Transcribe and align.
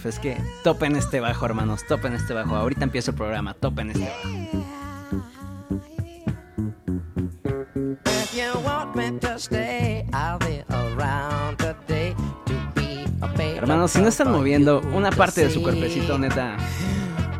Uf, 0.00 0.06
es 0.06 0.18
que 0.18 0.38
topen 0.64 0.96
este 0.96 1.20
bajo, 1.20 1.44
hermanos, 1.44 1.86
topen 1.86 2.14
este 2.14 2.32
bajo. 2.32 2.56
Ahorita 2.56 2.84
empieza 2.84 3.10
el 3.10 3.18
programa, 3.18 3.52
topen 3.52 3.90
este 3.90 4.08
bajo. 4.08 4.28
Hermanos, 13.56 13.90
si 13.90 14.00
no 14.00 14.08
están 14.08 14.30
moviendo 14.32 14.80
una 14.94 15.10
parte 15.10 15.42
de 15.44 15.50
su 15.50 15.62
cuerpecito, 15.62 16.18
neta. 16.18 16.56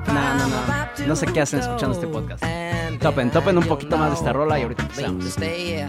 No, 0.09 0.35
no, 0.35 0.47
no. 0.49 1.07
No 1.07 1.17
sé 1.17 1.27
qué 1.27 1.41
hacen 1.41 1.61
escuchando 1.61 1.95
este 1.95 2.09
podcast. 2.09 2.45
Topen, 3.01 3.31
topen 3.31 3.57
un 3.57 3.65
poquito 3.65 3.97
más 3.97 4.11
de 4.11 4.17
esta 4.17 4.35
rola 4.35 4.59
y 4.59 4.63
ahorita 4.65 4.83
empezamos. 4.83 5.25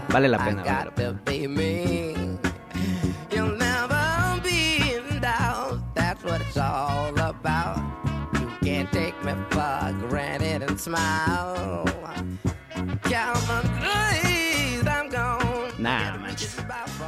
Vale 0.08 0.28
la 0.28 0.38
pena. 0.38 0.62
Vale 0.64 0.84
la 0.86 0.94
pena. 0.94 1.20
Nah, 15.78 16.16
manches. 16.16 16.56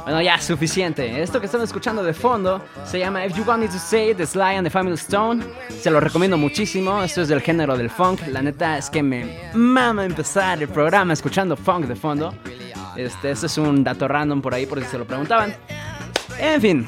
Bueno, 0.03 0.21
ya, 0.21 0.39
suficiente. 0.39 1.21
Esto 1.21 1.39
que 1.39 1.45
están 1.45 1.61
escuchando 1.61 2.03
de 2.03 2.13
fondo 2.13 2.63
se 2.85 2.99
llama 2.99 3.25
If 3.25 3.35
You 3.35 3.43
Want 3.43 3.63
Me 3.63 3.67
to 3.67 3.79
Say 3.79 4.13
The 4.13 4.25
Sly 4.25 4.55
and 4.55 4.65
the 4.65 4.69
Family 4.69 4.95
Stone. 4.95 5.43
Se 5.81 5.89
lo 5.89 5.99
recomiendo 5.99 6.37
muchísimo. 6.37 7.01
Esto 7.01 7.21
es 7.21 7.27
del 7.27 7.41
género 7.41 7.77
del 7.77 7.89
funk. 7.89 8.21
La 8.27 8.41
neta 8.41 8.77
es 8.77 8.89
que 8.89 9.01
me 9.01 9.49
mama 9.53 10.05
empezar 10.05 10.61
el 10.61 10.67
programa 10.67 11.13
escuchando 11.13 11.55
funk 11.55 11.85
de 11.85 11.95
fondo. 11.95 12.33
Este, 12.95 13.31
esto 13.31 13.45
es 13.47 13.57
un 13.57 13.83
dato 13.83 14.07
random 14.07 14.41
por 14.41 14.53
ahí, 14.53 14.65
por 14.65 14.79
si 14.81 14.85
se 14.85 14.97
lo 14.97 15.05
preguntaban. 15.05 15.55
En 16.37 16.61
fin, 16.61 16.87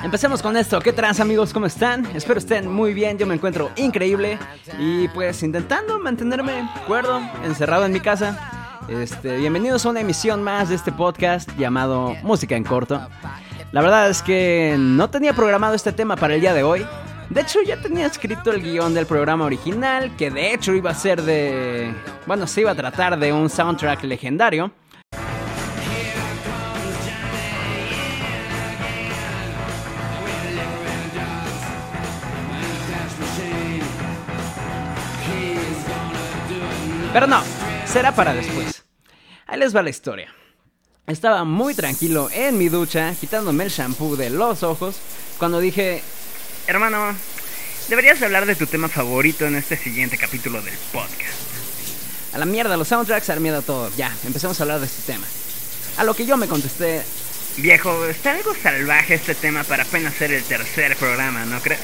empecemos 0.00 0.42
con 0.42 0.56
esto. 0.56 0.80
¿Qué 0.80 0.92
trans 0.92 1.20
amigos? 1.20 1.52
¿Cómo 1.52 1.66
están? 1.66 2.06
Espero 2.14 2.38
estén 2.38 2.70
muy 2.70 2.94
bien, 2.94 3.18
yo 3.18 3.26
me 3.26 3.34
encuentro 3.34 3.70
increíble 3.76 4.38
y 4.78 5.08
pues 5.08 5.42
intentando 5.42 5.98
mantenerme 5.98 6.68
cuerdo, 6.86 7.20
encerrado 7.44 7.84
en 7.86 7.92
mi 7.92 8.00
casa. 8.00 8.84
Este, 8.88 9.36
bienvenidos 9.36 9.84
a 9.84 9.90
una 9.90 10.00
emisión 10.00 10.42
más 10.42 10.70
de 10.70 10.76
este 10.76 10.92
podcast 10.92 11.50
llamado 11.58 12.14
Música 12.22 12.56
en 12.56 12.64
Corto. 12.64 13.00
La 13.72 13.82
verdad 13.82 14.08
es 14.08 14.22
que 14.22 14.76
no 14.78 15.10
tenía 15.10 15.34
programado 15.34 15.74
este 15.74 15.92
tema 15.92 16.16
para 16.16 16.34
el 16.34 16.40
día 16.40 16.54
de 16.54 16.62
hoy. 16.62 16.86
De 17.28 17.42
hecho, 17.42 17.60
ya 17.60 17.76
tenía 17.76 18.06
escrito 18.06 18.50
el 18.50 18.62
guion 18.62 18.94
del 18.94 19.04
programa 19.04 19.44
original, 19.44 20.16
que 20.16 20.30
de 20.30 20.54
hecho 20.54 20.72
iba 20.72 20.90
a 20.90 20.94
ser 20.94 21.20
de... 21.20 21.92
Bueno, 22.26 22.46
se 22.46 22.62
iba 22.62 22.70
a 22.70 22.74
tratar 22.74 23.18
de 23.18 23.34
un 23.34 23.50
soundtrack 23.50 24.04
legendario. 24.04 24.70
Pero 37.18 37.26
no, 37.26 37.42
será 37.84 38.14
para 38.14 38.32
después. 38.32 38.84
Ahí 39.48 39.58
les 39.58 39.74
va 39.74 39.82
la 39.82 39.90
historia. 39.90 40.32
Estaba 41.08 41.42
muy 41.42 41.74
tranquilo 41.74 42.30
en 42.32 42.56
mi 42.56 42.68
ducha, 42.68 43.12
quitándome 43.18 43.64
el 43.64 43.70
shampoo 43.70 44.14
de 44.14 44.30
los 44.30 44.62
ojos, 44.62 45.00
cuando 45.36 45.58
dije, 45.58 46.00
hermano, 46.68 47.12
deberías 47.88 48.22
hablar 48.22 48.46
de 48.46 48.54
tu 48.54 48.68
tema 48.68 48.88
favorito 48.88 49.46
en 49.46 49.56
este 49.56 49.76
siguiente 49.76 50.16
capítulo 50.16 50.62
del 50.62 50.76
podcast. 50.92 51.34
A 52.34 52.38
la 52.38 52.46
mierda, 52.46 52.76
los 52.76 52.86
soundtracks, 52.86 53.30
a 53.30 53.34
la 53.34 53.40
mierda 53.40 53.62
todo. 53.62 53.90
Ya, 53.96 54.14
empecemos 54.24 54.60
a 54.60 54.62
hablar 54.62 54.78
de 54.78 54.86
este 54.86 55.12
tema. 55.12 55.26
A 55.96 56.04
lo 56.04 56.14
que 56.14 56.24
yo 56.24 56.36
me 56.36 56.46
contesté, 56.46 57.02
viejo, 57.56 58.04
está 58.04 58.34
algo 58.34 58.54
salvaje 58.54 59.14
este 59.14 59.34
tema 59.34 59.64
para 59.64 59.82
apenas 59.82 60.14
ser 60.14 60.30
el 60.30 60.44
tercer 60.44 60.94
programa, 60.94 61.44
¿no 61.46 61.58
crees? 61.62 61.80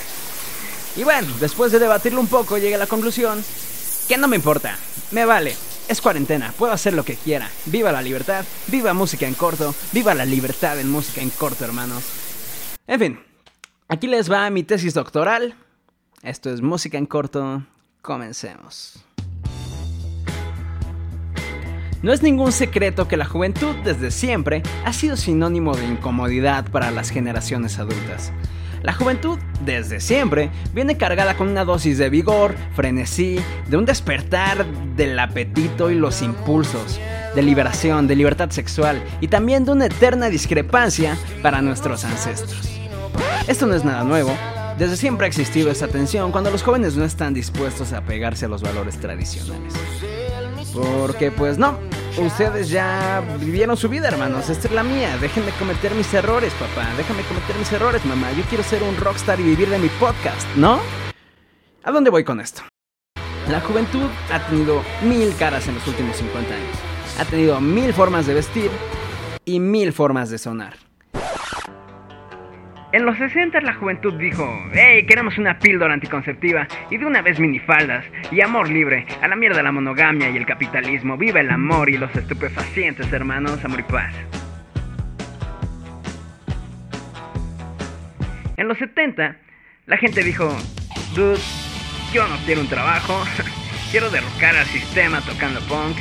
Y 0.95 1.03
bueno, 1.03 1.27
después 1.41 1.73
de 1.73 1.81
debatirlo 1.81 2.21
un 2.21 2.29
poco, 2.29 2.57
llegué 2.57 2.77
a 2.77 2.79
la 2.79 2.87
conclusión 2.87 3.45
que 4.09 4.17
no 4.19 4.29
me 4.29 4.37
importa, 4.37 4.79
me 5.11 5.25
vale. 5.25 5.55
Es 5.89 6.01
cuarentena, 6.01 6.55
puedo 6.57 6.73
hacer 6.73 6.95
lo 6.95 7.05
que 7.05 7.15
quiera. 7.15 7.51
Viva 7.67 7.93
la 7.93 8.01
libertad, 8.01 8.45
viva 8.69 8.95
música 8.95 9.27
en 9.27 9.35
corto, 9.35 9.75
viva 9.93 10.15
la 10.15 10.25
libertad 10.25 10.81
en 10.81 10.91
música 10.91 11.21
en 11.21 11.31
corto, 11.31 11.65
hermanos. 11.65 12.05
En 12.87 12.99
fin, 13.01 13.21
aquí 13.89 14.07
les 14.07 14.31
va 14.31 14.49
mi 14.51 14.63
tesis 14.63 14.95
doctoral. 14.95 15.55
Esto 16.23 16.53
es 16.53 16.63
música 16.63 16.97
en 16.97 17.07
corto. 17.07 17.63
Comencemos. 18.01 19.05
No 22.03 22.13
es 22.13 22.23
ningún 22.23 22.53
secreto 22.53 23.09
que 23.09 23.17
la 23.17 23.25
juventud 23.25 23.75
desde 23.83 24.11
siempre 24.11 24.63
ha 24.85 24.93
sido 24.93 25.17
sinónimo 25.17 25.75
de 25.75 25.87
incomodidad 25.87 26.71
para 26.71 26.91
las 26.91 27.09
generaciones 27.09 27.79
adultas. 27.79 28.31
La 28.85 28.93
juventud, 28.93 29.39
desde 29.65 29.99
siempre, 29.99 30.51
viene 30.75 30.99
cargada 30.99 31.39
con 31.39 31.49
una 31.49 31.65
dosis 31.65 31.97
de 31.97 32.11
vigor, 32.11 32.55
frenesí, 32.75 33.41
de 33.67 33.79
un 33.79 33.87
despertar 33.87 34.67
del 34.95 35.19
apetito 35.19 35.91
y 35.91 35.95
los 35.95 36.21
impulsos, 36.21 37.01
de 37.35 37.43
liberación, 37.43 38.07
de 38.07 38.15
libertad 38.15 38.51
sexual 38.51 39.03
y 39.23 39.29
también 39.29 39.65
de 39.65 39.73
una 39.73 39.87
eterna 39.87 40.29
discrepancia 40.29 41.17
para 41.43 41.63
nuestros 41.63 42.05
ancestros. 42.05 42.79
Esto 43.49 43.65
no 43.65 43.75
es 43.75 43.87
nada 43.87 44.05
nuevo, 44.05 44.37
desde 44.77 44.99
siempre 44.99 45.25
ha 45.25 45.29
existido 45.29 45.71
esa 45.71 45.89
tensión 45.89 46.31
cuando 46.31 46.51
los 46.51 46.63
jóvenes 46.63 46.95
no 46.95 47.07
están 47.07 47.33
dispuestos 47.33 47.95
a 47.95 48.03
pegarse 48.03 48.45
a 48.45 48.49
los 48.49 48.61
valores 48.61 48.99
tradicionales. 48.99 49.73
Porque 50.75 51.31
pues 51.31 51.57
no, 51.57 51.79
ustedes 52.19 52.69
ya 52.69 53.23
vivieron 53.41 53.77
su 53.77 53.89
vida, 53.89 54.09
hermanos. 54.09 54.49
Esta 54.51 54.69
es 54.69 54.75
la 54.75 54.83
mía. 54.83 55.17
Déjenme 55.21 55.51
cometer 55.53 55.95
mis 55.95 56.13
errores, 56.15 56.53
papá. 56.55 56.89
Déjame 56.97 57.23
cometer 57.23 57.57
mis 57.57 57.73
errores, 57.73 58.05
mamá. 58.05 58.33
Yo 58.33 58.43
quiero 58.45 58.65
ser 58.65 58.83
un 58.83 58.97
rockstar 58.97 59.41
y 59.41 59.45
vivir 59.45 59.69
de 59.69 59.79
mi 59.79 59.89
podcast, 59.89 60.49
¿no? 60.57 60.81
¿A 61.83 61.91
dónde 61.91 62.11
voy 62.11 62.25
con 62.25 62.41
esto? 62.41 62.63
La 63.49 63.61
juventud 63.61 64.09
ha 64.33 64.47
tenido 64.49 64.83
mil 65.03 65.35
caras 65.37 65.69
en 65.69 65.75
los 65.75 65.87
últimos 65.87 66.17
50 66.17 66.55
años. 66.55 66.77
Ha 67.19 67.25
tenido 67.25 67.61
mil 67.61 67.93
formas 67.93 68.27
de 68.27 68.35
vestir 68.35 68.71
y 69.45 69.61
mil 69.61 69.93
formas 69.93 70.31
de 70.31 70.39
sonar. 70.39 70.84
En 72.95 73.05
los 73.07 73.19
60 73.19 73.61
la 73.63 73.75
juventud 73.75 74.15
dijo, 74.15 74.49
hey, 74.73 75.05
queremos 75.05 75.37
una 75.37 75.59
píldora 75.59 75.95
anticonceptiva 75.95 76.69
y 76.91 76.97
de 76.97 77.05
una 77.05 77.23
vez 77.23 77.41
minifaldas 77.41 78.05
y 78.31 78.41
amor 78.41 78.71
libre, 78.71 79.05
a 79.21 79.27
la 79.27 79.35
mierda 79.35 79.65
la 79.65 79.73
monogamia 79.73 80.31
y 80.31 80.37
el 80.37 80.47
capitalismo, 80.47 81.17
viva 81.17 81.41
el 81.41 81.51
amor 81.51 81.91
y 81.91 81.97
los 81.97 82.15
estupefacientes 82.15 83.13
hermanos, 83.13 83.65
amor 83.65 83.81
y 83.81 83.83
paz. 83.83 84.15
En 88.57 88.69
los 88.69 88.79
70 88.79 89.39
la 89.87 89.97
gente 89.97 90.23
dijo, 90.23 90.57
dude, 91.17 91.41
yo 92.13 92.29
no 92.29 92.37
quiero 92.47 92.61
un 92.61 92.69
trabajo, 92.69 93.25
quiero 93.91 94.09
derrocar 94.09 94.55
al 94.55 94.67
sistema 94.67 95.21
tocando 95.23 95.59
punk. 95.63 95.97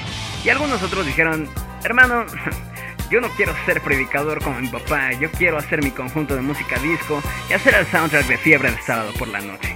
Y 0.45 0.49
algunos 0.49 0.83
otros 0.83 1.07
dijeron, 1.07 1.47
hermano, 1.83 2.25
yo 3.13 3.21
no 3.21 3.29
quiero 3.29 3.53
ser 3.67 3.79
predicador 3.81 4.43
como 4.43 4.59
mi 4.59 4.69
papá, 4.69 5.11
yo 5.11 5.29
quiero 5.29 5.59
hacer 5.59 5.83
mi 5.83 5.91
conjunto 5.91 6.35
de 6.35 6.41
música 6.41 6.79
disco 6.79 7.21
y 7.47 7.53
hacer 7.53 7.75
el 7.75 7.85
soundtrack 7.85 8.25
de 8.25 8.37
fiebre 8.39 8.71
de 8.71 8.81
sábado 8.81 9.11
por 9.19 9.27
la 9.27 9.39
noche. 9.39 9.75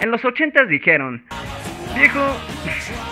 En 0.00 0.10
los 0.10 0.24
80 0.24 0.64
dijeron, 0.64 1.22
viejo, 1.94 2.36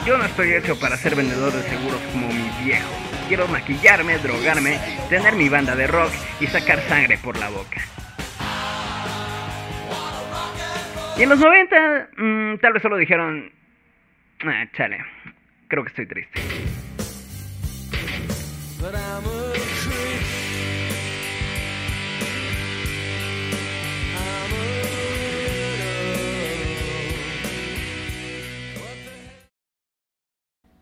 yo 0.05 0.19
no 0.19 0.25
estoy 0.25 0.55
hecho 0.55 0.77
para 0.81 0.97
ser 0.97 1.15
vendedor 1.15 1.53
de 1.53 1.63
seguros 1.63 2.01
como 2.13 2.27
mi 2.27 2.51
viejo. 2.65 2.89
Quiero 3.29 3.47
maquillarme, 3.47 4.19
drogarme, 4.19 4.81
tener 5.09 5.35
mi 5.35 5.49
banda 5.49 5.77
de 5.77 5.87
rock 5.87 6.11
y 6.41 6.49
sacar 6.49 6.81
sangre 6.89 7.17
por 7.19 7.39
la 7.39 7.49
boca. 7.49 7.81
Y 11.17 11.23
en 11.23 11.29
los 11.29 11.39
90, 11.39 12.09
mmm, 12.17 12.57
tal 12.59 12.73
vez 12.73 12.83
solo 12.83 12.97
dijeron, 12.97 13.53
ah, 14.45 14.65
chale, 14.73 14.99
creo 15.69 15.83
que 15.85 15.89
estoy 15.89 16.07
triste. 16.07 16.41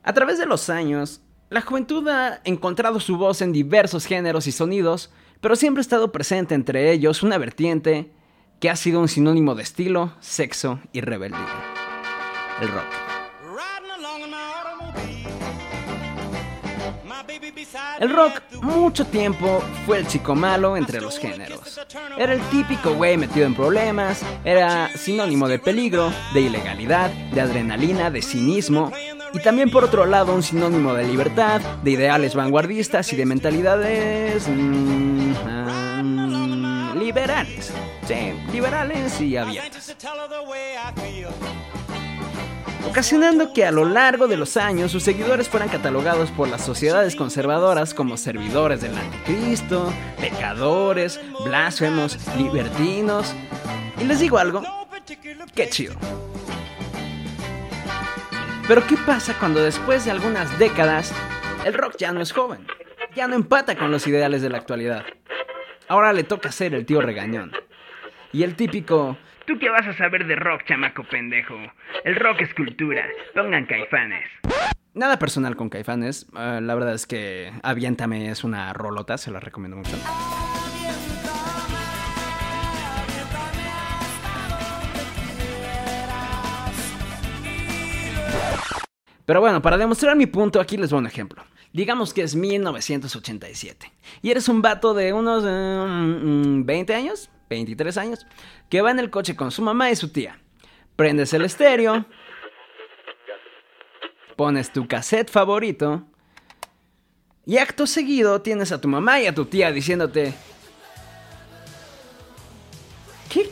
A 0.02 0.12
través 0.12 0.38
de 0.38 0.46
los 0.46 0.70
años, 0.70 1.20
la 1.50 1.62
juventud 1.62 2.06
ha 2.08 2.40
encontrado 2.44 3.00
su 3.00 3.16
voz 3.18 3.42
en 3.42 3.52
diversos 3.52 4.06
géneros 4.06 4.46
y 4.46 4.52
sonidos, 4.52 5.12
pero 5.40 5.56
siempre 5.56 5.80
ha 5.80 5.82
estado 5.82 6.12
presente 6.12 6.54
entre 6.54 6.92
ellos 6.92 7.24
una 7.24 7.38
vertiente 7.38 8.12
que 8.60 8.70
ha 8.70 8.76
sido 8.76 9.00
un 9.00 9.08
sinónimo 9.08 9.56
de 9.56 9.64
estilo, 9.64 10.14
sexo 10.20 10.80
y 10.92 11.00
rebeldía. 11.00 11.46
El 12.60 12.68
rock. 12.68 13.15
El 17.98 18.10
rock 18.10 18.42
mucho 18.62 19.06
tiempo 19.06 19.62
fue 19.86 19.98
el 19.98 20.06
chico 20.06 20.34
malo 20.34 20.76
entre 20.76 21.00
los 21.00 21.18
géneros. 21.18 21.80
Era 22.18 22.34
el 22.34 22.40
típico 22.50 22.94
güey 22.94 23.16
metido 23.16 23.46
en 23.46 23.54
problemas, 23.54 24.20
era 24.44 24.90
sinónimo 24.96 25.48
de 25.48 25.58
peligro, 25.58 26.12
de 26.34 26.42
ilegalidad, 26.42 27.10
de 27.10 27.40
adrenalina, 27.40 28.10
de 28.10 28.22
cinismo, 28.22 28.92
Y 29.32 29.40
también 29.40 29.70
por 29.70 29.84
otro 29.84 30.06
lado 30.06 30.34
un 30.34 30.42
sinónimo 30.42 30.94
de 30.94 31.04
libertad, 31.04 31.60
de 31.82 31.90
ideales 31.90 32.34
vanguardistas 32.34 33.12
y 33.12 33.16
de 33.16 33.26
mentalidades 33.26 34.48
mm, 34.48 35.32
ah, 35.46 36.94
liberales. 36.96 37.72
Sí, 38.06 38.32
liberales 38.52 39.20
y 39.20 39.36
abiertas 39.36 39.96
ocasionando 42.88 43.52
que 43.52 43.64
a 43.64 43.70
lo 43.70 43.84
largo 43.84 44.28
de 44.28 44.36
los 44.36 44.56
años 44.56 44.92
sus 44.92 45.02
seguidores 45.02 45.48
fueran 45.48 45.68
catalogados 45.68 46.30
por 46.30 46.48
las 46.48 46.64
sociedades 46.64 47.16
conservadoras 47.16 47.94
como 47.94 48.16
servidores 48.16 48.80
del 48.80 48.96
anticristo, 48.96 49.92
pecadores, 50.20 51.20
blasfemos, 51.44 52.18
libertinos. 52.36 53.34
Y 54.00 54.04
les 54.04 54.20
digo 54.20 54.38
algo, 54.38 54.62
qué 55.54 55.68
chido. 55.68 55.94
Pero 58.68 58.86
¿qué 58.86 58.96
pasa 58.96 59.34
cuando 59.38 59.62
después 59.62 60.04
de 60.04 60.10
algunas 60.10 60.58
décadas 60.58 61.12
el 61.64 61.74
rock 61.74 61.96
ya 61.98 62.12
no 62.12 62.20
es 62.20 62.32
joven? 62.32 62.66
Ya 63.14 63.28
no 63.28 63.36
empata 63.36 63.76
con 63.76 63.90
los 63.90 64.06
ideales 64.06 64.42
de 64.42 64.50
la 64.50 64.58
actualidad. 64.58 65.04
Ahora 65.88 66.12
le 66.12 66.24
toca 66.24 66.50
ser 66.50 66.74
el 66.74 66.84
tío 66.84 67.00
regañón. 67.00 67.52
Y 68.32 68.42
el 68.42 68.56
típico, 68.56 69.16
¿Tú 69.46 69.60
qué 69.60 69.70
vas 69.70 69.86
a 69.86 69.92
saber 69.96 70.26
de 70.26 70.34
rock, 70.34 70.64
chamaco 70.64 71.04
pendejo? 71.04 71.54
El 72.04 72.16
rock 72.16 72.40
es 72.40 72.52
cultura. 72.52 73.06
Pongan 73.32 73.64
caifanes. 73.66 74.28
Nada 74.92 75.20
personal 75.20 75.54
con 75.54 75.68
caifanes. 75.68 76.26
Ah, 76.34 76.58
la 76.60 76.74
verdad 76.74 76.94
es 76.94 77.06
que 77.06 77.52
Aviéntame 77.62 78.28
es 78.28 78.42
una 78.42 78.72
rolota, 78.72 79.16
se 79.18 79.30
la 79.30 79.38
recomiendo 79.38 79.76
mucho. 79.76 79.96
Pero 89.26 89.40
bueno, 89.40 89.62
para 89.62 89.78
demostrar 89.78 90.16
mi 90.16 90.26
punto, 90.26 90.60
aquí 90.60 90.76
les 90.76 90.90
voy 90.90 91.00
un 91.00 91.06
ejemplo. 91.06 91.44
Digamos 91.76 92.14
que 92.14 92.22
es 92.22 92.34
1987. 92.34 93.92
Y 94.22 94.30
eres 94.30 94.48
un 94.48 94.62
vato 94.62 94.94
de 94.94 95.12
unos 95.12 95.42
20 95.44 96.72
eh, 96.72 96.96
mm, 96.96 96.98
años, 96.98 97.28
23 97.50 97.98
años, 97.98 98.26
que 98.70 98.80
va 98.80 98.92
en 98.92 98.98
el 98.98 99.10
coche 99.10 99.36
con 99.36 99.50
su 99.50 99.60
mamá 99.60 99.90
y 99.90 99.96
su 99.96 100.08
tía. 100.08 100.38
Prendes 100.96 101.34
el 101.34 101.44
estéreo, 101.44 102.06
pones 104.36 104.72
tu 104.72 104.88
cassette 104.88 105.28
favorito 105.28 106.06
y 107.44 107.58
acto 107.58 107.86
seguido 107.86 108.40
tienes 108.40 108.72
a 108.72 108.80
tu 108.80 108.88
mamá 108.88 109.20
y 109.20 109.26
a 109.26 109.34
tu 109.34 109.44
tía 109.44 109.70
diciéndote... 109.70 110.32
¿Qué, 113.28 113.50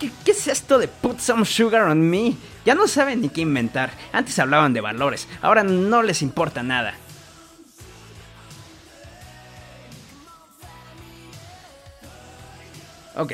qué, 0.00 0.32
es 0.32 0.48
esto 0.48 0.80
de 0.80 0.88
put 0.88 1.20
some 1.20 1.44
sugar 1.44 1.82
on 1.82 2.10
me? 2.10 2.34
Ya 2.64 2.74
no 2.74 2.88
saben 2.88 3.20
ni 3.20 3.28
qué 3.28 3.42
inventar. 3.42 3.92
Antes 4.12 4.36
hablaban 4.40 4.72
de 4.72 4.80
valores, 4.80 5.28
ahora 5.42 5.62
no 5.62 6.02
les 6.02 6.22
importa 6.22 6.64
nada. 6.64 6.96
Ok. 13.16 13.32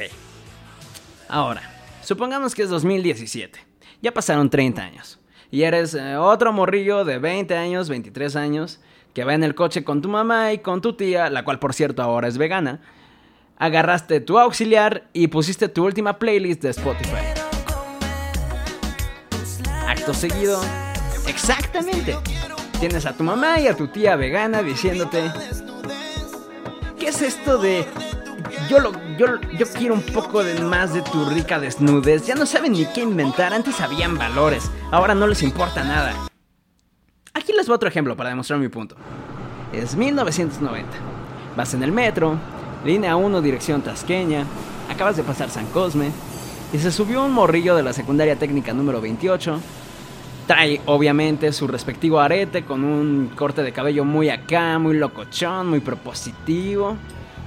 Ahora, 1.28 1.62
supongamos 2.02 2.54
que 2.54 2.62
es 2.62 2.68
2017. 2.68 3.58
Ya 4.02 4.12
pasaron 4.12 4.48
30 4.48 4.82
años. 4.82 5.18
Y 5.50 5.62
eres 5.62 5.94
eh, 5.94 6.16
otro 6.16 6.52
morrillo 6.52 7.04
de 7.04 7.18
20 7.18 7.56
años, 7.56 7.88
23 7.88 8.36
años, 8.36 8.80
que 9.14 9.24
va 9.24 9.34
en 9.34 9.44
el 9.44 9.54
coche 9.54 9.84
con 9.84 10.02
tu 10.02 10.08
mamá 10.08 10.52
y 10.52 10.58
con 10.58 10.80
tu 10.80 10.94
tía, 10.94 11.30
la 11.30 11.44
cual 11.44 11.58
por 11.58 11.72
cierto 11.72 12.02
ahora 12.02 12.28
es 12.28 12.38
vegana. 12.38 12.80
Agarraste 13.56 14.20
tu 14.20 14.38
auxiliar 14.38 15.08
y 15.12 15.28
pusiste 15.28 15.68
tu 15.68 15.84
última 15.84 16.18
playlist 16.18 16.62
de 16.62 16.70
Spotify. 16.70 17.16
Acto 19.86 20.12
seguido, 20.12 20.60
exactamente. 21.26 22.16
Tienes 22.78 23.06
a 23.06 23.16
tu 23.16 23.24
mamá 23.24 23.58
y 23.58 23.68
a 23.68 23.74
tu 23.74 23.88
tía 23.88 24.16
vegana 24.16 24.62
diciéndote, 24.62 25.32
¿qué 26.98 27.08
es 27.08 27.22
esto 27.22 27.56
de 27.56 27.86
yo, 28.68 28.80
lo, 28.80 28.92
yo, 29.16 29.26
yo 29.58 29.66
quiero 29.66 29.94
un 29.94 30.02
poco 30.02 30.42
de 30.42 30.60
más 30.60 30.92
de 30.92 31.02
tu 31.02 31.24
rica 31.26 31.58
desnudez. 31.58 32.26
Ya 32.26 32.34
no 32.34 32.46
saben 32.46 32.72
ni 32.72 32.86
qué 32.86 33.02
inventar. 33.02 33.52
Antes 33.52 33.80
habían 33.80 34.16
valores. 34.16 34.70
Ahora 34.90 35.14
no 35.14 35.26
les 35.26 35.42
importa 35.42 35.84
nada. 35.84 36.14
Aquí 37.34 37.52
les 37.52 37.66
voy 37.66 37.74
otro 37.74 37.88
ejemplo 37.88 38.16
para 38.16 38.30
demostrar 38.30 38.58
mi 38.58 38.68
punto. 38.68 38.96
Es 39.72 39.94
1990. 39.94 40.88
Vas 41.56 41.74
en 41.74 41.82
el 41.82 41.92
metro, 41.92 42.36
línea 42.84 43.16
1 43.16 43.40
dirección 43.40 43.82
Tasqueña, 43.82 44.44
acabas 44.90 45.16
de 45.16 45.22
pasar 45.22 45.50
San 45.50 45.66
Cosme, 45.66 46.10
y 46.72 46.78
se 46.78 46.90
subió 46.90 47.24
un 47.24 47.32
morrillo 47.32 47.74
de 47.76 47.82
la 47.82 47.92
secundaria 47.92 48.36
técnica 48.36 48.72
número 48.72 49.00
28. 49.00 49.58
Trae 50.46 50.80
obviamente 50.86 51.52
su 51.52 51.66
respectivo 51.66 52.20
arete 52.20 52.64
con 52.64 52.84
un 52.84 53.32
corte 53.34 53.62
de 53.62 53.72
cabello 53.72 54.04
muy 54.04 54.28
acá, 54.28 54.78
muy 54.78 54.96
locochón, 54.96 55.68
muy 55.68 55.80
propositivo 55.80 56.96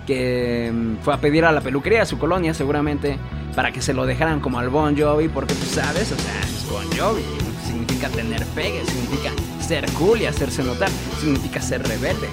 que 0.09 0.71
mm, 0.73 1.03
fue 1.03 1.13
a 1.13 1.17
pedir 1.17 1.45
a 1.45 1.51
la 1.51 1.61
peluquería, 1.61 2.01
a 2.01 2.05
su 2.05 2.17
colonia 2.17 2.55
seguramente, 2.55 3.19
para 3.55 3.71
que 3.71 3.79
se 3.79 3.93
lo 3.93 4.07
dejaran 4.07 4.39
como 4.39 4.57
al 4.57 4.69
Bon 4.69 4.97
Jovi, 4.97 5.29
porque 5.29 5.53
tú 5.53 5.67
sabes, 5.67 6.11
o 6.11 6.17
sea, 6.17 6.39
es 6.41 6.67
Bon 6.67 6.83
Jovi, 6.97 7.21
significa 7.67 8.09
tener 8.09 8.43
pegue, 8.47 8.83
significa 8.85 9.29
ser 9.59 9.87
cool 9.91 10.19
y 10.21 10.25
hacerse 10.25 10.63
notar, 10.63 10.89
significa 11.19 11.61
ser 11.61 11.87
rebelde. 11.87 12.27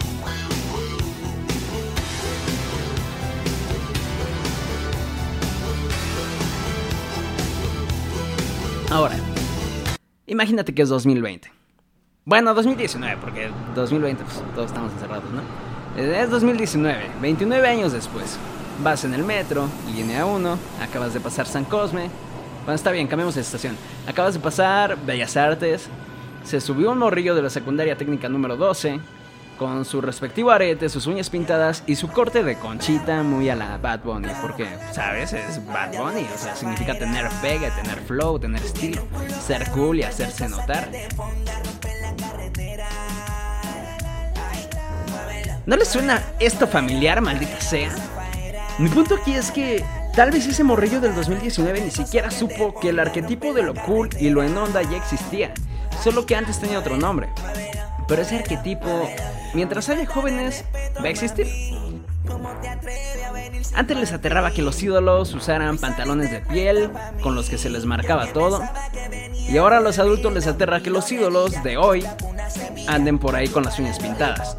Ahora, 8.91 9.17
imagínate 10.27 10.73
que 10.73 10.81
es 10.81 10.89
2020. 10.89 11.53
Bueno, 12.25 12.55
2019, 12.55 13.19
porque 13.21 13.51
2020 13.75 14.25
pues, 14.25 14.43
todos 14.55 14.69
estamos 14.69 14.95
encerrados, 14.95 15.31
¿no? 15.31 15.66
Es 15.97 16.31
2019, 16.31 17.11
29 17.23 17.69
años 17.69 17.93
después. 17.93 18.39
Vas 18.83 19.05
en 19.05 19.15
el 19.15 19.25
metro, 19.25 19.67
línea 19.95 20.27
1, 20.27 20.59
acabas 20.83 21.15
de 21.15 21.21
pasar 21.21 21.47
San 21.47 21.65
Cosme. 21.65 22.11
Bueno, 22.65 22.75
está 22.75 22.91
bien, 22.91 23.07
cambiamos 23.07 23.35
de 23.35 23.41
estación. 23.41 23.79
Acabas 24.07 24.35
de 24.35 24.41
pasar 24.41 24.99
Bellas 25.07 25.39
Artes. 25.39 25.89
Se 26.45 26.61
subió 26.61 26.93
un 26.93 26.99
morrillo 26.99 27.35
de 27.35 27.41
la 27.41 27.49
secundaria 27.49 27.97
técnica 27.97 28.29
número 28.29 28.59
12, 28.59 29.01
con 29.59 29.87
su 29.87 30.03
respectivo 30.03 30.51
arete, 30.51 30.91
sus 30.91 31.07
uñas 31.07 31.31
pintadas 31.31 31.83
y 31.87 31.97
su 31.97 32.09
corte 32.09 32.45
de 32.45 32.59
conchita 32.59 33.23
muy 33.23 33.49
a 33.49 33.57
la 33.57 33.79
Bad 33.79 34.01
Bunny. 34.01 34.29
Porque, 34.43 34.69
¿sabes? 34.93 35.33
Es 35.33 35.65
Bad 35.67 35.97
Bunny. 35.97 36.27
O 36.35 36.39
sea, 36.39 36.55
significa 36.55 36.99
tener 36.99 37.27
pegue, 37.41 37.71
tener 37.71 38.01
flow, 38.01 38.39
tener 38.39 38.63
estilo, 38.63 39.03
ser 39.41 39.71
cool 39.71 40.01
y 40.01 40.03
hacerse 40.03 40.47
notar. 40.47 40.91
¿No 45.67 45.77
les 45.77 45.89
suena 45.89 46.23
esto 46.39 46.69
familiar, 46.69 47.21
maldita 47.21 47.61
sea? 47.61 47.91
Mi 48.79 48.89
punto 48.89 49.17
aquí 49.17 49.35
es 49.35 49.51
que 49.51 49.85
tal 50.15 50.31
vez 50.31 50.47
ese 50.47 50.63
morrillo 50.63 51.01
del 51.01 51.13
2019 51.17 51.81
ni 51.81 51.91
siquiera 51.91 52.31
supo 52.31 52.79
que 52.79 52.91
el 52.91 53.01
arquetipo 53.01 53.53
de 53.53 53.65
lo 53.65 53.75
cool 53.75 54.09
y 54.21 54.31
lo 54.31 54.45
en 54.45 54.57
onda 54.57 54.83
ya 54.83 54.97
existía, 54.97 55.53
solo 56.05 56.25
que 56.25 56.37
antes 56.37 56.61
tenía 56.61 56.79
otro 56.79 56.97
nombre. 56.97 57.29
Pero 58.07 58.23
ese 58.23 58.37
arquetipo, 58.37 59.11
mientras 59.55 59.89
haya 59.89 60.07
jóvenes, 60.07 60.65
va 60.99 61.07
a 61.07 61.09
existir. 61.09 61.49
Antes 63.75 63.97
les 63.97 64.13
aterraba 64.13 64.53
que 64.53 64.63
los 64.63 64.81
ídolos 64.81 65.35
usaran 65.35 65.79
pantalones 65.79 66.31
de 66.31 66.43
piel 66.43 66.91
con 67.23 67.35
los 67.35 67.51
que 67.51 67.59
se 67.59 67.71
les 67.71 67.85
marcaba 67.87 68.33
todo. 68.33 68.63
Y 69.49 69.57
ahora 69.57 69.79
a 69.79 69.81
los 69.81 69.99
adultos 69.99 70.33
les 70.33 70.47
aterra 70.47 70.81
que 70.81 70.91
los 70.91 71.11
ídolos 71.11 71.61
de 71.65 71.77
hoy 71.77 72.07
anden 72.87 73.19
por 73.19 73.35
ahí 73.35 73.49
con 73.49 73.65
las 73.65 73.79
uñas 73.81 73.99
pintadas. 73.99 74.57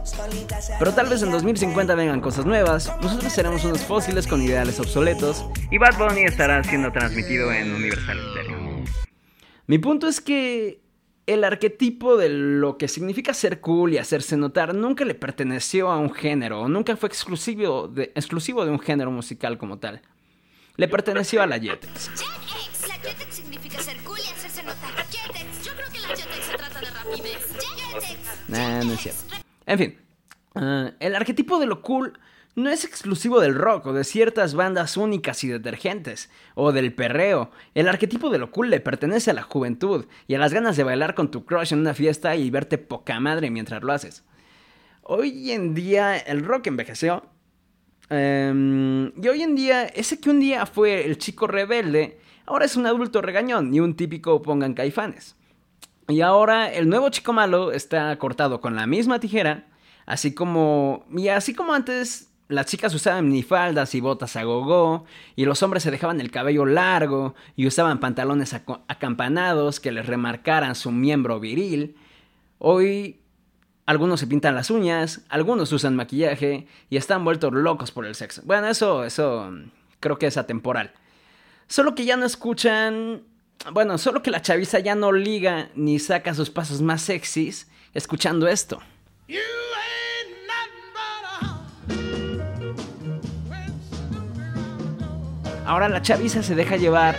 Pero 0.80 0.94
tal 0.94 1.10
vez 1.10 1.24
en 1.24 1.32
2050 1.32 1.96
vengan 1.96 2.22
cosas 2.22 2.46
nuevas, 2.46 2.92
nosotros 3.02 3.32
seremos 3.34 3.64
unos 3.66 3.82
fósiles 3.82 4.28
con 4.28 4.42
ideales 4.42 4.80
obsoletos 4.80 5.46
y 5.72 5.78
Bad 5.78 5.98
Bunny 5.98 6.22
estará 6.22 6.64
siendo 6.64 6.92
transmitido 6.92 7.52
en 7.52 7.74
Universal 7.74 8.18
Stereo. 8.32 8.84
Mi 9.68 9.80
punto 9.80 10.08
es 10.08 10.22
que 10.22 10.82
el 11.26 11.44
arquetipo 11.44 12.16
de 12.16 12.30
lo 12.30 12.78
que 12.78 12.88
significa 12.88 13.34
ser 13.34 13.60
cool 13.60 13.94
y 13.94 13.98
hacerse 13.98 14.38
notar 14.38 14.74
nunca 14.74 15.04
le 15.04 15.14
perteneció 15.14 15.92
a 15.92 15.98
un 15.98 16.14
género, 16.14 16.70
nunca 16.70 16.96
fue 16.96 17.10
exclusivo 17.10 17.88
de, 17.88 18.14
exclusivo 18.16 18.64
de 18.66 18.72
un 18.72 18.80
género 18.80 19.12
musical 19.12 19.58
como 19.58 19.78
tal. 19.78 20.02
Le 20.78 20.88
perteneció 20.88 21.42
a 21.42 21.48
la 21.48 21.60
Jetex. 21.60 22.12
La 22.88 22.94
Jetex 22.94 23.36
significa 23.36 23.82
ser 23.82 23.98
cool 24.04 24.20
y 24.20 24.32
hacerse 24.32 24.64
notar. 24.64 24.92
Jetex, 25.10 25.66
yo 25.66 25.74
creo 25.74 25.90
que 25.92 26.00
la 26.00 26.08
Jetex 26.10 26.46
se 26.46 26.58
trata 26.58 26.80
de 26.80 26.86
rapidez. 26.92 27.48
Jetex. 27.60 28.50
Nah, 28.50 28.84
no 28.84 28.94
es 28.94 29.00
cierto. 29.02 29.24
En 29.66 29.78
fin, 29.78 29.98
uh, 30.58 30.92
el 31.00 31.16
arquetipo 31.16 31.60
de 31.60 31.66
lo 31.66 31.82
cool 31.82 32.20
no 32.58 32.72
es 32.72 32.84
exclusivo 32.84 33.40
del 33.40 33.54
rock 33.54 33.86
o 33.86 33.94
de 33.94 34.04
ciertas 34.04 34.56
bandas 34.56 34.98
únicas 34.98 35.44
y 35.44 35.48
detergentes, 35.48 36.32
o 36.56 36.72
del 36.72 36.92
perreo. 36.92 37.52
El 37.76 37.88
arquetipo 37.88 38.32
de 38.32 38.40
lo 38.40 38.50
cool 38.50 38.72
le 38.72 38.80
pertenece 38.80 39.30
a 39.30 39.36
la 39.36 39.44
juventud 39.44 40.08
y 40.28 40.34
a 40.34 40.40
las 40.40 40.54
ganas 40.54 40.76
de 40.76 40.84
bailar 40.84 41.14
con 41.14 41.30
tu 41.30 41.46
crush 41.46 41.72
en 41.72 41.80
una 41.80 41.94
fiesta 41.94 42.36
y 42.36 42.50
verte 42.50 42.80
poca 42.80 43.20
madre 43.20 43.52
mientras 43.52 43.84
lo 43.84 43.94
haces. 43.94 44.24
Hoy 45.04 45.52
en 45.52 45.76
día 45.76 46.18
el 46.18 46.44
rock 46.44 46.66
envejeció. 46.66 47.24
Em, 48.10 49.12
y 49.22 49.28
hoy 49.28 49.44
en 49.44 49.56
día, 49.56 49.86
ese 49.86 50.20
que 50.20 50.32
un 50.32 50.40
día 50.40 50.66
fue 50.66 51.06
el 51.06 51.20
chico 51.20 51.46
rebelde, 51.46 52.18
ahora 52.48 52.66
es 52.66 52.76
un 52.76 52.88
adulto 52.88 53.22
regañón 53.22 53.72
y 53.72 53.82
un 53.82 53.96
típico 53.96 54.42
pongan 54.42 54.74
caifanes. 54.74 55.36
Y 56.08 56.22
ahora 56.22 56.74
el 56.74 56.90
nuevo 56.90 57.10
chico 57.10 57.34
malo 57.34 57.72
está 57.72 58.18
cortado 58.18 58.62
con 58.62 58.76
la 58.76 58.88
misma 58.88 59.20
tijera, 59.20 59.68
así 60.08 60.34
como... 60.34 61.06
Y 61.16 61.28
así 61.28 61.54
como 61.54 61.74
antes 61.74 62.32
las 62.48 62.66
chicas 62.66 62.94
usaban 62.96 63.28
minifaldas 63.28 63.94
y 63.94 64.00
botas 64.00 64.36
a 64.36 64.44
gogo, 64.44 65.06
y 65.36 65.46
los 65.46 65.62
hombres 65.62 65.84
se 65.84 65.92
dejaban 65.92 66.22
el 66.22 66.32
cabello 66.32 66.66
largo 66.66 67.36
y 67.56 67.68
usaban 67.68 68.00
pantalones 68.00 68.54
acampanados 68.54 69.80
que 69.80 69.92
les 69.92 70.08
remarcaran 70.08 70.74
su 70.74 70.92
miembro 70.92 71.40
viril. 71.40 71.96
Hoy 72.58 73.20
algunos 73.86 74.20
se 74.20 74.28
pintan 74.28 74.56
las 74.56 74.72
uñas, 74.72 75.22
algunos 75.30 75.72
usan 75.72 75.96
maquillaje 75.96 76.68
y 76.90 76.98
están 76.98 77.24
vueltos 77.24 77.54
locos 77.54 77.92
por 77.92 78.06
el 78.06 78.16
sexo. 78.16 78.42
Bueno, 78.46 78.68
eso, 78.68 79.04
eso 79.04 79.52
creo 80.00 80.18
que 80.18 80.28
es 80.28 80.38
atemporal. 80.38 80.94
Solo 81.68 81.96
que 81.96 82.06
ya 82.06 82.16
no 82.16 82.26
escuchan. 82.26 83.24
Bueno, 83.74 83.98
solo 83.98 84.22
que 84.22 84.32
la 84.32 84.42
chaviza 84.42 84.80
ya 84.80 84.96
no 84.96 85.12
liga 85.12 85.70
ni 85.76 86.00
saca 86.00 86.34
sus 86.34 86.50
pasos 86.50 86.82
más 86.82 87.02
sexys 87.02 87.70
escuchando 87.94 88.48
esto. 88.48 88.80
Ahora 95.68 95.90
la 95.90 96.02
chaviza 96.02 96.42
se 96.42 96.56
deja 96.56 96.78
llevar. 96.78 97.18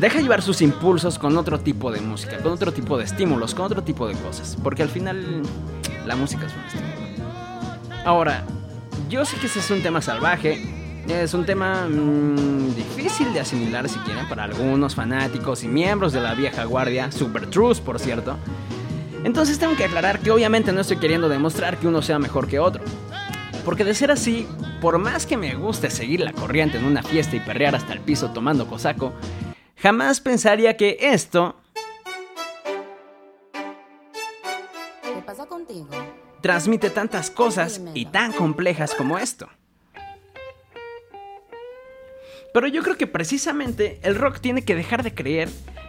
Deja 0.00 0.20
llevar 0.20 0.40
sus 0.40 0.62
impulsos 0.62 1.18
con 1.18 1.36
otro 1.36 1.58
tipo 1.58 1.90
de 1.90 2.00
música, 2.00 2.38
con 2.38 2.52
otro 2.52 2.72
tipo 2.72 2.96
de 2.96 3.04
estímulos, 3.04 3.54
con 3.54 3.66
otro 3.66 3.82
tipo 3.82 4.06
de 4.06 4.14
cosas. 4.14 4.56
Porque 4.62 4.84
al 4.84 4.88
final 4.88 5.42
la 6.06 6.14
música 6.14 6.46
es 6.46 6.52
un 6.52 6.64
estímulo. 6.64 6.94
Ahora, 8.04 8.44
yo 9.08 9.24
sé 9.24 9.36
que 9.38 9.46
ese 9.46 9.58
es 9.58 9.70
un 9.72 9.82
tema 9.82 10.00
salvaje. 10.00 10.62
Es 11.08 11.34
un 11.34 11.44
tema 11.44 11.86
mm, 11.88 12.76
difícil 12.76 13.32
de 13.34 13.40
asimilar 13.40 13.88
si 13.88 13.98
quieren 14.00 14.28
para 14.28 14.44
algunos 14.44 14.94
fanáticos 14.94 15.64
y 15.64 15.68
miembros 15.68 16.12
de 16.12 16.20
la 16.20 16.34
vieja 16.34 16.64
guardia, 16.64 17.10
Super 17.10 17.46
Truth 17.46 17.80
por 17.80 17.98
cierto. 17.98 18.36
Entonces 19.24 19.58
tengo 19.58 19.74
que 19.76 19.84
aclarar 19.84 20.20
que 20.20 20.30
obviamente 20.30 20.72
no 20.72 20.80
estoy 20.80 20.98
queriendo 20.98 21.28
demostrar 21.28 21.78
que 21.78 21.88
uno 21.88 22.00
sea 22.00 22.18
mejor 22.18 22.46
que 22.46 22.60
otro. 22.60 22.82
Porque 23.64 23.84
de 23.84 23.94
ser 23.94 24.10
así, 24.10 24.46
por 24.80 24.98
más 24.98 25.24
que 25.24 25.38
me 25.38 25.54
guste 25.54 25.90
seguir 25.90 26.20
la 26.20 26.32
corriente 26.32 26.76
en 26.76 26.84
una 26.84 27.02
fiesta 27.02 27.36
y 27.36 27.40
perrear 27.40 27.74
hasta 27.74 27.94
el 27.94 28.00
piso 28.00 28.30
tomando 28.32 28.66
cosaco, 28.66 29.14
jamás 29.76 30.20
pensaría 30.20 30.76
que 30.76 30.98
esto... 31.00 31.56
¿Qué 35.02 35.22
pasa 35.24 35.46
contigo? 35.46 35.88
Transmite 36.42 36.90
tantas 36.90 37.30
cosas 37.30 37.80
y 37.94 38.04
tan 38.06 38.32
complejas 38.32 38.94
como 38.94 39.16
esto. 39.18 39.48
Pero 42.52 42.68
yo 42.68 42.82
creo 42.82 42.98
que 42.98 43.06
precisamente 43.06 43.98
el 44.02 44.14
rock 44.14 44.40
tiene 44.40 44.62
que 44.62 44.76
dejar 44.76 45.02
de 45.02 45.14
creer 45.14 45.48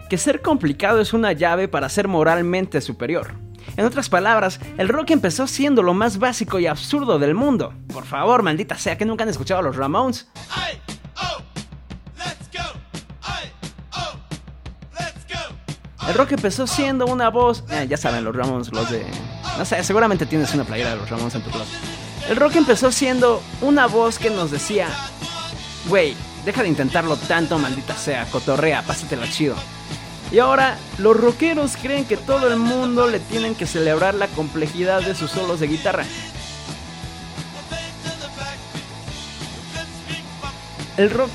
que 0.10 0.18
ser 0.18 0.42
complicado 0.42 1.02
es 1.02 1.14
una 1.14 1.34
llave 1.34 1.68
para 1.68 1.90
ser 1.90 2.08
moralmente 2.08 2.80
superior. 2.80 3.45
En 3.78 3.86
otras 3.86 4.10
palabras, 4.10 4.60
el 4.78 4.88
rock 4.88 5.12
empezó 5.12 5.48
siendo 5.48 5.84
lo 5.84 5.94
más 5.94 6.18
básico 6.18 6.60
y 6.60 6.68
absurdo 6.68 7.20
del 7.20 7.36
mundo. 7.36 7.74
Por 7.92 8.06
favor, 8.06 8.42
maldita 8.42 8.78
sea, 8.78 8.98
que 8.98 9.06
nunca 9.06 9.24
han 9.24 9.30
escuchado 9.30 9.60
a 9.60 9.64
los 9.64 9.76
Ramones. 9.76 10.28
El 16.08 16.14
rock 16.14 16.34
empezó 16.34 16.68
siendo 16.68 17.08
una 17.08 17.30
voz. 17.30 17.64
Eh, 17.70 17.88
ya 17.90 17.98
saben, 17.98 18.24
los 18.24 18.36
Ramones, 18.36 18.72
los 18.72 18.90
de. 18.90 19.06
No 19.58 19.66
sé, 19.66 19.84
seguramente 19.84 20.26
tienes 20.26 20.54
una 20.54 20.64
playera 20.64 20.92
de 20.92 20.98
los 20.98 21.10
Ramones 21.10 21.34
en 21.36 21.42
tu 21.42 21.50
club. 21.50 21.66
El 22.30 22.36
rock 22.38 22.56
empezó 22.56 22.92
siendo 22.92 23.42
una 23.62 23.88
voz 23.88 24.20
que 24.20 24.30
nos 24.30 24.52
decía: 24.52 24.88
Güey, 25.90 26.16
deja 26.46 26.62
de 26.62 26.70
intentarlo 26.70 27.18
tanto, 27.18 27.58
maldita 27.58 27.96
sea, 27.96 28.26
cotorrea, 28.26 28.84
pásatelo 28.84 29.26
chido. 29.28 29.56
Y 30.36 30.40
ahora, 30.40 30.78
los 30.98 31.16
rockeros 31.16 31.78
creen 31.78 32.04
que 32.04 32.18
todo 32.18 32.50
el 32.50 32.58
mundo 32.58 33.08
le 33.08 33.22
tienen 33.22 33.56
que 33.56 33.66
celebrar 33.66 34.16
la 34.16 34.28
complejidad 34.28 35.02
de 35.02 35.16
sus 35.16 35.32
solos 35.32 35.62
de 35.62 35.68
guitarra. 35.68 36.04
El 40.98 41.10
rock 41.10 41.30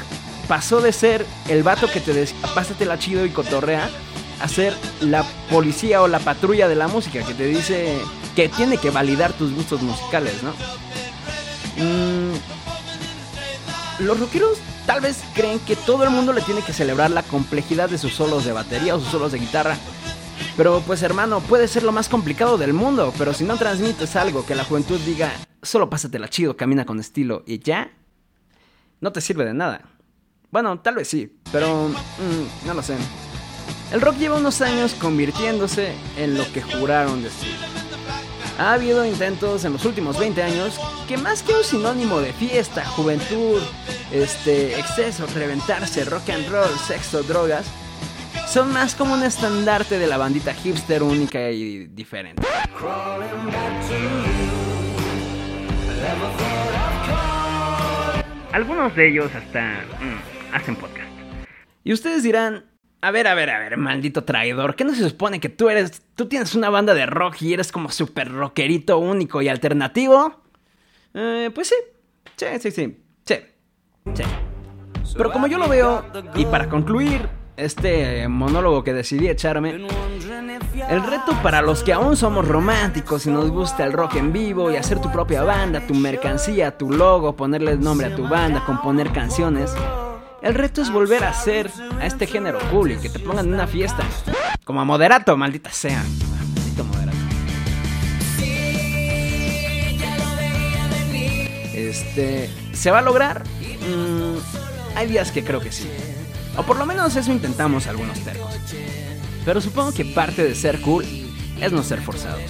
pasó 0.49 0.83
de 0.83 0.92
ser 0.92 1.25
el 1.49 1.62
vato 1.62 1.90
que 1.90 2.00
te 2.00 2.12
decía 2.12 2.37
pásatela 2.54 2.99
chido 2.99 3.25
y 3.25 3.30
cotorrea 3.30 3.88
a 4.38 4.49
ser 4.49 4.76
la 5.00 5.25
policía 5.49 6.02
o 6.02 6.07
la 6.07 6.19
patrulla 6.19 6.69
de 6.69 6.76
la 6.76 6.87
música 6.87 7.23
que 7.23 7.33
te 7.33 7.47
dice 7.47 7.99
que 8.37 8.50
tiene 8.50 8.76
que 8.76 8.90
validar 8.90 9.33
tus 9.33 9.54
gustos 9.54 9.80
musicales, 9.80 10.42
¿no? 10.42 10.50
Mm, 11.83 12.35
los 14.00 14.21
rockeros 14.21 14.59
tal 14.87 15.00
vez 15.00 15.22
creen 15.34 15.58
que 15.60 15.76
todo 15.76 16.04
el 16.04 16.10
mundo 16.10 16.32
le 16.32 16.42
tiene 16.42 16.62
que 16.62 16.72
celebrar 16.72 17.10
la 17.10 17.22
complejidad 17.22 17.88
de 17.88 17.99
sus 17.99 18.14
solos 18.14 18.44
de 18.44 18.52
batería 18.52 18.94
o 18.94 19.00
sus 19.00 19.08
solos 19.08 19.32
de 19.32 19.38
guitarra. 19.38 19.76
Pero 20.56 20.82
pues 20.87 21.02
hermano, 21.02 21.40
puede 21.40 21.68
ser 21.68 21.82
lo 21.82 21.92
más 21.92 22.08
complicado 22.08 22.58
del 22.58 22.72
mundo, 22.72 23.12
pero 23.16 23.32
si 23.32 23.44
no 23.44 23.56
transmites 23.56 24.16
algo 24.16 24.44
que 24.44 24.54
la 24.54 24.64
juventud 24.64 25.00
diga, 25.00 25.32
solo 25.62 25.88
pásatela 25.88 26.28
chido, 26.28 26.56
camina 26.56 26.84
con 26.84 27.00
estilo 27.00 27.42
y 27.46 27.58
ya, 27.58 27.92
no 29.00 29.12
te 29.12 29.20
sirve 29.20 29.44
de 29.44 29.54
nada. 29.54 29.82
Bueno, 30.50 30.80
tal 30.80 30.96
vez 30.96 31.08
sí, 31.08 31.38
pero 31.52 31.88
mm, 31.88 32.66
no 32.66 32.75
lo 32.75 32.82
sé. 32.82 32.96
El 33.92 34.00
rock 34.00 34.16
lleva 34.18 34.37
unos 34.37 34.60
años 34.60 34.94
convirtiéndose 34.94 35.94
en 36.16 36.37
lo 36.37 36.50
que 36.52 36.62
juraron 36.62 37.22
decir. 37.22 37.56
Ha 38.61 38.75
habido 38.75 39.07
intentos 39.07 39.64
en 39.64 39.73
los 39.73 39.87
últimos 39.87 40.19
20 40.19 40.43
años 40.43 40.79
que 41.09 41.17
más 41.17 41.43
que 41.43 41.55
un 41.55 41.64
sinónimo 41.64 42.21
de 42.21 42.35
fiesta, 42.35 42.85
juventud, 42.85 43.59
este, 44.12 44.79
excesos, 44.79 45.33
reventarse, 45.33 46.05
rock 46.05 46.29
and 46.29 46.47
roll, 46.50 46.69
sexo, 46.87 47.23
drogas, 47.23 47.64
son 48.47 48.71
más 48.71 48.95
como 48.95 49.14
un 49.14 49.23
estandarte 49.23 49.99
de 49.99 50.07
la 50.07 50.19
bandita 50.19 50.52
hipster 50.52 51.02
única 51.02 51.50
y 51.50 51.87
diferente. 51.87 52.47
Algunos 58.52 58.95
de 58.95 59.09
ellos 59.09 59.31
hasta 59.35 59.85
mm, 60.02 60.55
hacen 60.55 60.76
podcast. 60.76 61.09
Y 61.83 61.95
ustedes 61.95 62.23
dirán, 62.23 62.69
a 63.02 63.11
ver, 63.11 63.26
a 63.26 63.35
ver, 63.35 63.50
a 63.50 63.59
ver, 63.59 63.76
maldito 63.76 64.25
traidor. 64.25 64.75
¿Qué 64.75 64.85
no 64.85 64.95
se 64.95 65.09
supone 65.09 65.40
que 65.40 65.49
tú 65.49 65.71
eres. 65.71 66.02
Tú 66.14 66.26
tienes 66.26 66.54
una 66.54 66.69
banda 66.69 66.92
de 66.92 67.07
rock 67.07 67.40
y 67.40 67.54
eres 67.54 67.73
como 67.73 67.90
super 67.90 68.30
rockerito 68.30 68.99
único 68.99 69.40
y 69.40 69.49
alternativo? 69.49 70.42
Eh, 71.14 71.50
pues 71.54 71.69
sí. 71.69 71.75
Sí, 72.37 72.47
sí, 72.61 72.71
sí. 72.71 72.97
Sí. 73.25 73.37
Sí. 74.14 74.23
Pero 75.16 75.33
como 75.33 75.47
yo 75.47 75.59
lo 75.59 75.69
veo, 75.69 76.04
y 76.35 76.45
para 76.45 76.69
concluir 76.69 77.28
este 77.57 78.28
monólogo 78.28 78.85
que 78.85 78.92
decidí 78.92 79.28
echarme, 79.28 79.87
el 80.88 81.02
reto 81.02 81.33
para 81.42 81.62
los 81.62 81.83
que 81.83 81.92
aún 81.92 82.16
somos 82.16 82.47
románticos 82.47 83.26
y 83.26 83.30
nos 83.30 83.50
gusta 83.50 83.85
el 83.85 83.92
rock 83.92 84.16
en 84.16 84.33
vivo 84.33 84.71
y 84.71 84.76
hacer 84.76 85.00
tu 85.00 85.11
propia 85.11 85.42
banda, 85.42 85.87
tu 85.87 85.95
mercancía, 85.95 86.76
tu 86.76 86.90
logo, 86.90 87.35
ponerle 87.35 87.76
nombre 87.76 88.07
a 88.07 88.14
tu 88.14 88.28
banda, 88.28 88.64
componer 88.64 89.11
canciones 89.11 89.75
el 90.42 90.54
reto 90.54 90.82
es 90.82 90.90
volver 90.90 91.25
a 91.25 91.35
ser 91.35 91.70
a 92.00 92.06
este 92.06 92.26
género 92.26 92.59
cool 92.70 92.92
y 92.92 92.97
que 92.97 93.09
te 93.09 93.18
pongan 93.18 93.47
en 93.47 93.54
una 93.54 93.66
fiesta. 93.66 94.02
Como 94.64 94.80
a 94.80 94.85
moderato, 94.85 95.37
maldita 95.37 95.70
sea. 95.70 96.02
Maldito 96.02 96.85
moderato. 96.85 97.18
Este. 101.75 102.50
¿Se 102.73 102.90
va 102.90 103.00
a 103.00 103.02
lograr? 103.02 103.44
Mm, 103.44 104.97
hay 104.97 105.09
días 105.09 105.30
que 105.32 105.44
creo 105.44 105.61
que 105.61 105.73
sí. 105.73 105.88
O 106.56 106.62
por 106.62 106.76
lo 106.76 106.87
menos 106.87 107.14
eso 107.16 107.32
intentamos 107.32 107.87
algunos 107.87 108.18
tercos. 108.20 108.54
Pero 109.44 109.61
supongo 109.61 109.92
que 109.92 110.04
parte 110.04 110.42
de 110.44 110.54
ser 110.54 110.80
cool 110.80 111.04
es 111.61 111.73
no 111.73 111.82
ser 111.82 112.00
forzados. 112.00 112.42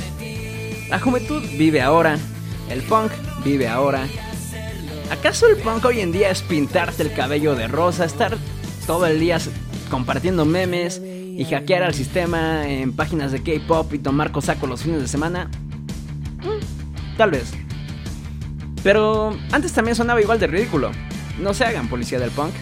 La 0.88 0.98
juventud 0.98 1.42
vive 1.56 1.80
ahora, 1.80 2.18
el 2.68 2.82
punk 2.82 3.12
vive 3.44 3.68
ahora 3.68 4.06
¿Acaso 5.10 5.48
el 5.48 5.56
punk 5.56 5.84
hoy 5.84 6.00
en 6.00 6.12
día 6.12 6.30
es 6.30 6.40
pintarte 6.40 7.02
el 7.02 7.12
cabello 7.12 7.56
de 7.56 7.66
rosa, 7.66 8.04
estar 8.04 8.38
todo 8.86 9.06
el 9.06 9.18
día 9.18 9.38
compartiendo 9.90 10.44
memes 10.44 11.02
y 11.02 11.44
hackear 11.44 11.82
al 11.82 11.94
sistema 11.94 12.68
en 12.68 12.92
páginas 12.92 13.32
de 13.32 13.42
K-pop 13.42 13.92
y 13.92 13.98
tomar 13.98 14.30
cosaco 14.30 14.68
los 14.68 14.82
fines 14.82 15.00
de 15.00 15.08
semana? 15.08 15.50
Mm, 16.38 17.16
tal 17.16 17.32
vez. 17.32 17.50
Pero 18.84 19.36
antes 19.50 19.72
también 19.72 19.96
sonaba 19.96 20.20
igual 20.20 20.38
de 20.38 20.46
ridículo. 20.46 20.92
No 21.40 21.54
se 21.54 21.64
hagan 21.64 21.88
policía 21.88 22.20
del 22.20 22.30
punk. 22.30 22.52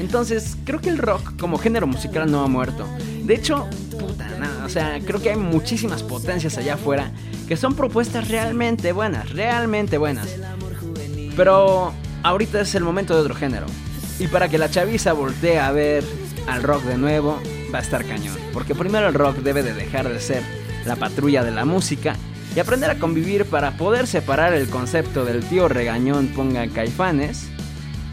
Entonces, 0.00 0.56
creo 0.64 0.80
que 0.80 0.90
el 0.90 0.98
rock 0.98 1.38
como 1.38 1.56
género 1.56 1.86
musical 1.86 2.28
no 2.28 2.42
ha 2.42 2.48
muerto. 2.48 2.84
De 3.22 3.34
hecho, 3.34 3.68
puta, 3.98 4.28
nada, 4.40 4.64
o 4.64 4.68
sea, 4.68 4.98
creo 5.04 5.22
que 5.22 5.30
hay 5.30 5.36
muchísimas 5.36 6.02
potencias 6.02 6.58
allá 6.58 6.74
afuera 6.74 7.12
que 7.46 7.56
son 7.56 7.74
propuestas 7.74 8.28
realmente 8.28 8.92
buenas, 8.92 9.30
realmente 9.30 9.98
buenas. 9.98 10.28
Pero 11.38 11.94
ahorita 12.24 12.60
es 12.60 12.74
el 12.74 12.82
momento 12.82 13.14
de 13.14 13.20
otro 13.20 13.34
género. 13.36 13.66
Y 14.18 14.26
para 14.26 14.48
que 14.48 14.58
la 14.58 14.68
chaviza 14.68 15.12
voltee 15.12 15.60
a 15.60 15.70
ver 15.70 16.02
al 16.48 16.64
rock 16.64 16.82
de 16.82 16.98
nuevo, 16.98 17.40
va 17.72 17.78
a 17.78 17.80
estar 17.80 18.04
cañón. 18.04 18.36
Porque 18.52 18.74
primero 18.74 19.06
el 19.06 19.14
rock 19.14 19.36
debe 19.36 19.62
de 19.62 19.72
dejar 19.72 20.08
de 20.08 20.18
ser 20.18 20.42
la 20.84 20.96
patrulla 20.96 21.44
de 21.44 21.52
la 21.52 21.64
música 21.64 22.16
y 22.56 22.58
aprender 22.58 22.90
a 22.90 22.98
convivir 22.98 23.44
para 23.44 23.76
poder 23.76 24.08
separar 24.08 24.52
el 24.52 24.68
concepto 24.68 25.24
del 25.24 25.44
tío 25.44 25.68
regañón 25.68 26.26
ponga 26.26 26.66
caifanes 26.66 27.44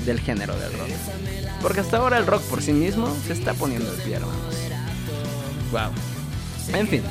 del 0.06 0.20
género 0.20 0.56
del 0.60 0.74
rock. 0.74 0.90
Porque 1.64 1.80
hasta 1.80 1.98
ahora 1.98 2.20
el 2.20 2.28
rock 2.28 2.44
por 2.44 2.62
sí 2.62 2.74
mismo 2.74 3.12
se 3.26 3.34
está 3.34 3.56
poniendo 3.56 3.92
de 3.92 4.04
pie, 4.04 4.18
hermanos. 4.18 4.56
Wow. 5.72 6.78
En 6.80 6.88
fin, 6.88 7.02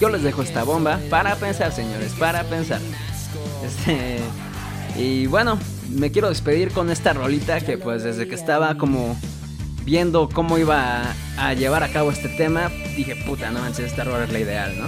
yo 0.00 0.08
les 0.08 0.22
dejo 0.22 0.40
esta 0.40 0.62
bomba 0.62 0.98
para 1.10 1.36
pensar, 1.36 1.72
señores, 1.72 2.14
para 2.18 2.42
pensar. 2.44 2.80
Este, 3.62 4.20
y 4.98 5.26
bueno, 5.26 5.58
me 5.90 6.10
quiero 6.10 6.28
despedir 6.28 6.72
con 6.72 6.90
esta 6.90 7.12
rolita 7.12 7.60
que 7.60 7.78
pues 7.78 8.02
desde 8.02 8.26
que 8.26 8.34
estaba 8.34 8.76
como 8.76 9.16
viendo 9.84 10.28
cómo 10.28 10.58
iba 10.58 11.14
a, 11.38 11.54
llevar 11.54 11.82
a 11.82 11.88
cabo 11.88 12.10
este 12.10 12.28
tema, 12.28 12.70
dije, 12.96 13.16
puta, 13.24 13.50
no 13.50 13.60
manches, 13.60 13.86
esta 13.86 14.04
rola 14.04 14.24
es 14.24 14.32
la 14.32 14.40
ideal, 14.40 14.78
¿no? 14.78 14.86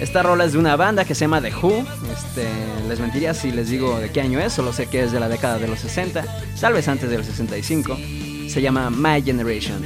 Esta 0.00 0.22
rola 0.22 0.44
es 0.44 0.52
de 0.52 0.58
una 0.58 0.76
banda 0.76 1.04
que 1.04 1.14
se 1.14 1.22
llama 1.22 1.40
The 1.40 1.52
Who. 1.52 1.84
Este, 2.12 2.46
les 2.88 3.00
mentiría 3.00 3.34
si 3.34 3.50
les 3.50 3.68
digo 3.68 3.98
de 3.98 4.10
qué 4.10 4.20
año 4.20 4.38
es, 4.38 4.52
solo 4.52 4.72
sé 4.72 4.86
que 4.86 5.02
es 5.02 5.10
de 5.10 5.18
la 5.18 5.28
década 5.28 5.58
de 5.58 5.66
los 5.66 5.80
60, 5.80 6.24
tal 6.60 6.72
vez 6.72 6.86
antes 6.86 7.10
del 7.10 7.24
65. 7.24 7.96
Se 8.48 8.62
llama 8.62 8.90
My 8.90 9.20
Generation. 9.22 9.82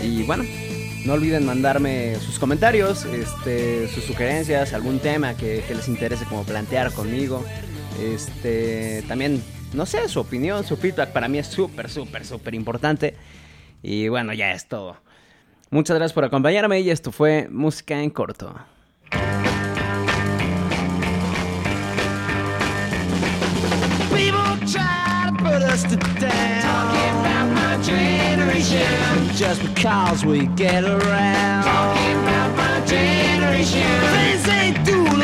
Y 0.00 0.22
bueno, 0.22 0.44
no 1.04 1.14
olviden 1.14 1.44
mandarme 1.44 2.14
sus 2.20 2.38
comentarios, 2.38 3.04
este, 3.04 3.88
sus 3.88 4.04
sugerencias, 4.04 4.74
algún 4.74 5.00
tema 5.00 5.34
que, 5.34 5.64
que 5.66 5.74
les 5.74 5.88
interese 5.88 6.24
como 6.26 6.44
plantear 6.44 6.92
conmigo. 6.92 7.44
Este, 8.00 9.02
también, 9.08 9.42
no 9.72 9.86
sé, 9.86 10.08
su 10.08 10.20
opinión, 10.20 10.64
su 10.64 10.76
feedback 10.76 11.12
para 11.12 11.28
mí 11.28 11.38
es 11.38 11.46
súper, 11.46 11.90
súper, 11.90 12.24
súper 12.24 12.54
importante. 12.54 13.14
Y 13.82 14.08
bueno, 14.08 14.32
ya 14.32 14.52
es 14.52 14.66
todo. 14.68 14.96
Muchas 15.70 15.96
gracias 15.96 16.14
por 16.14 16.24
acompañarme 16.24 16.80
y 16.80 16.90
esto 16.90 17.12
fue 17.12 17.48
Música 17.50 18.02
en 18.02 18.10
Corto. 18.10 18.54
just 29.38 29.62
because 29.62 30.24
we 30.24 30.46
get 30.56 30.82
around. 30.84 31.64
Talking 31.64 32.18
about 32.24 32.56
my 32.56 32.84
generation. 32.86 33.86
Things 34.10 34.48
ain't 34.48 34.84
do 34.84 35.17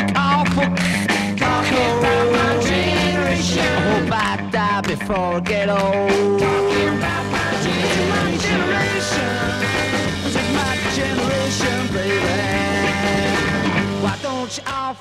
before 5.07 5.35
I 5.35 5.39
get 5.41 5.69
old. 5.69 6.39
Talking 6.39 6.97
about 6.97 7.25
my 7.31 7.51
generation. 7.61 9.29
This 10.23 10.35
is 10.35 10.49
my 10.59 10.73
generation, 10.95 11.77
baby. 11.93 12.25
Why 14.01 14.17
don't 14.23 14.57
you 14.57 14.63
all 14.65 14.95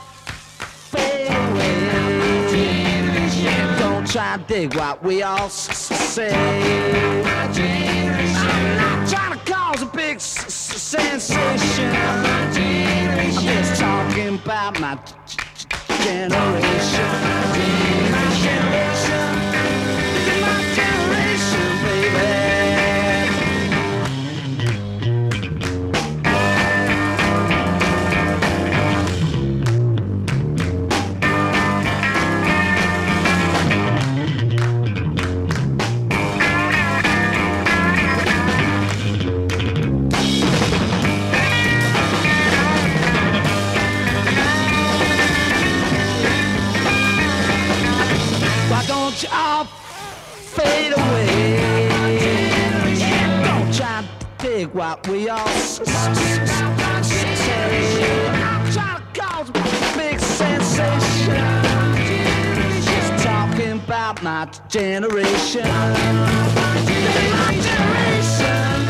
fade 0.93 1.29
away? 1.29 1.79
Don't 3.79 4.07
try 4.07 4.37
to 4.37 4.43
dig 4.47 4.75
what 4.75 5.03
we 5.03 5.23
all 5.23 5.49
say. 5.49 6.33
My 7.25 7.51
generation 7.53 9.09
trying 9.09 9.39
to 9.39 9.53
cause 9.53 9.83
a 9.83 9.87
big 9.87 10.21
sensation. 10.21 11.41
I'm 11.41 13.33
just 13.43 13.81
talking 13.81 14.35
about 14.35 14.79
my 14.81 14.99
generation. 16.05 17.11
My 18.13 18.25
generation. 18.43 18.94
My 64.45 64.51
generation. 64.69 65.63
This 65.63 66.91
is 66.91 67.33
my 67.33 67.51
generation. 67.67 68.87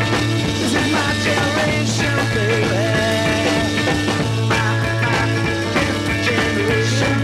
This 0.59 0.73
is 0.73 0.87
my 0.91 1.09
generation, 1.23 2.15
baby. 2.35 2.83
My, 4.49 4.69
my 4.99 5.23
generation. 6.27 7.15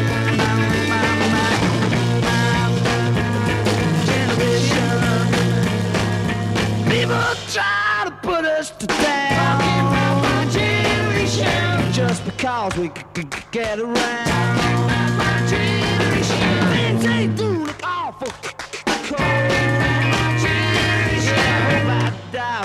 People 6.90 7.36
try 7.52 8.12
just 8.22 8.80
down. 8.88 9.60
Just 11.92 12.22
because 12.26 12.78
we 12.78 12.88
could 12.90 13.52
get 13.52 13.80
around. 13.80 14.31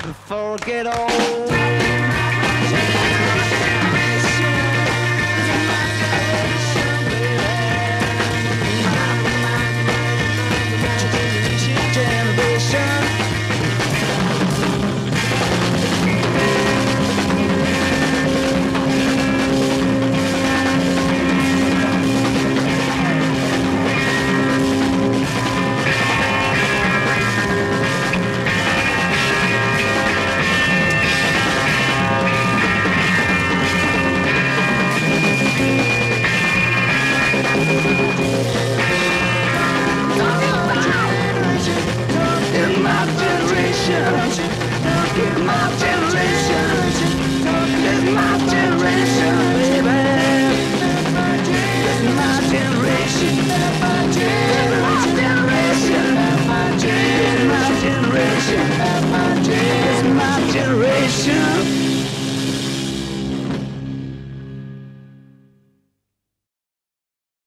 Before 0.01 0.53
I 0.53 0.57
get 0.65 0.85
old. 0.85 1.46